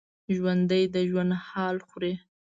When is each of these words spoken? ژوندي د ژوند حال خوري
ژوندي 0.35 0.83
د 0.93 0.95
ژوند 1.09 1.31
حال 1.47 1.77
خوري 1.87 2.13